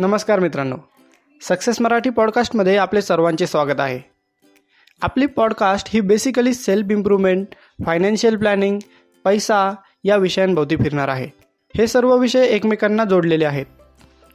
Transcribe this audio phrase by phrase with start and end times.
[0.00, 0.76] नमस्कार मित्रांनो.
[1.42, 4.00] सक्सेस मराठी पॉडकास्टमध्ये आपले सर्वांचे स्वागत आहे.
[5.02, 7.46] आपली पॉडकास्ट ही basically self improvement
[7.86, 8.78] financial planning
[9.24, 9.74] पैसा
[10.04, 11.30] या विषयांभोवती फिरणार आहे.
[11.76, 13.66] हे सर्व विषय एकमेकांना जोडलेले आहेत.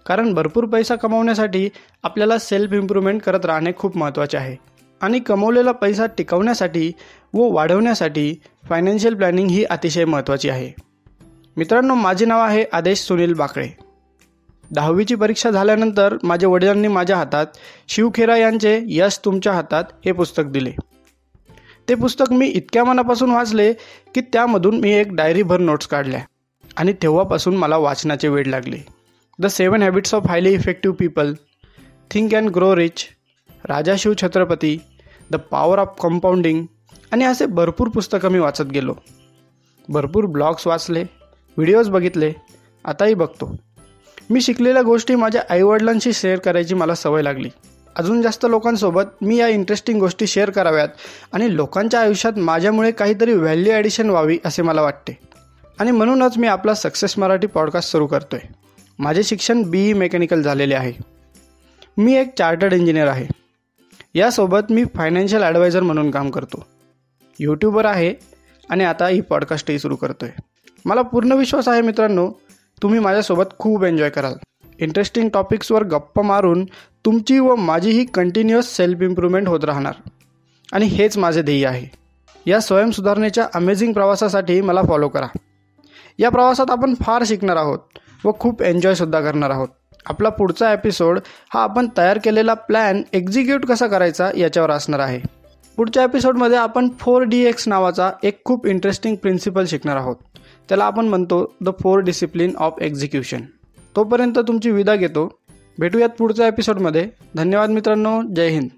[0.05, 1.69] कारण भरपूर पैसा कमावण्यासाठी
[2.03, 4.55] आपल्याला सेल्फ इम्प्रूव्हमेंट करत राहणे खूप महत्त्वाचे आहे.
[5.01, 6.91] आणि कमवलेला पैसा टिकवण्यासाठी
[7.33, 8.35] व वाढवण्यासाठी
[8.69, 10.71] फायनान्शियल प्लॅनिंग ही अतिशय महत्त्वाची आहे.
[11.57, 13.84] मित्रांनो माझे नाव आहे आदेश सुनील बाकळे.
[14.71, 20.71] दहावीची परीक्षा झाल्यानंतर माझ्या वडिलांनी माझ्या हातात शिवखेरा यांचे यश तुमच्या हातात हे पुस्तक दिले.
[21.89, 23.71] ते पुस्तक मी इतक्या मनापासून वाचले
[24.15, 26.21] की त्यामधून मी एक डायरीभर नोट्स काढल्या
[26.77, 28.77] आणि तेव्हापासून मला वाचनाचे वेळ लागले.
[29.39, 31.33] The seven habits of highly effective people
[32.11, 33.05] think and grow rich
[33.65, 34.77] Raja Shiv Chhatrapati
[35.31, 36.65] the power of compounding
[37.11, 38.93] आणि असे भरपूर पुस्तकं मी वाचत गेलो.
[39.89, 41.03] भरपूर ब्लॉग्स वाचले
[41.57, 42.31] व्हिडिओज बघितले
[42.85, 43.55] आताही बघतो.
[44.29, 47.49] मी शिकलेल्या गोष्टी माझ्या आईवडिलांशी शेअर करायची मला सवय लागली.
[47.95, 50.87] अजून जास्त लोकांसोबत मी या इंटरेस्टिंग गोष्टी शेअर कराव्यात
[51.33, 55.17] आणि लोकांच्या आयुष्यात माझ्यामुळे काहीतरी व्हॅल्यू ॲडिशन व्हावी असे मला वाटते.
[55.79, 58.53] आणि म्हणूनच मी आपला सक्सेस मराठी पॉडकास्ट सुरू करतो आहे
[58.99, 60.93] माझे शिक्षण बी ई मेकॅनिकल झालेले आहे.
[61.97, 63.25] मी एक चार्टर्ड इंजिनियर आहे.
[64.15, 66.65] यासोबत मी फायनान्शियल ॲडवायझर म्हणून काम करतो.
[67.39, 68.13] यूट्यूबर आहे
[68.69, 70.43] आणि आता ही पॉडकास्टही सुरू करतो आहे
[70.85, 72.29] मला पूर्ण विश्वास आहे मित्रांनो
[72.81, 74.33] तुम्ही माझ्यासोबत खूप एन्जॉय कराल.
[74.79, 76.65] इंटरेस्टिंग टॉपिक्सवर गप्पा मारून
[77.05, 79.93] तुमची व माझीही कंटिन्युअस सेल्फ इम्प्रूव्हमेंट होत राहणार.
[80.73, 81.97] आणि हेच माझे ध्येय आहे.
[82.45, 85.27] या स्वयंसुधारणेच्या अमेझिंग प्रवासासाठी मला फॉलो करा.
[86.19, 87.79] या प्रवासात आपण फार शिकणार आहोत
[88.25, 89.67] व खूप एन्जॉयसुद्धा करणार आहोत.
[90.05, 91.19] आपला पुढचा एपिसोड
[91.53, 95.21] हा आपण तयार केलेला प्लॅन एक्झिक्यूट कसा करायचा याच्यावर असणार आहे.
[95.77, 100.15] पुढच्या एपिसोडमध्ये आपण फोर डी एक्स नावाचा एक खूप इंटरेस्टिंग प्रिन्सिपल शिकणार आहोत.
[100.69, 103.41] त्याला आपण म्हणतो the four discipline of execution
[103.95, 105.39] तोपर्यंत तुमची विदा घेतो.
[105.79, 108.21] भेटूयात पुढच्या एपिसोडमध्ये धन्यवाद मित्रांनो.
[108.35, 108.69] जय हिंद.